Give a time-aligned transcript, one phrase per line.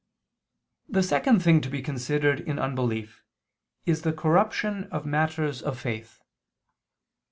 [0.89, 3.23] The second thing to be considered in unbelief
[3.85, 6.19] is the corruption of matters of faith.